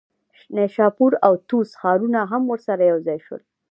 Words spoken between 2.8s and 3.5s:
یوځای شول.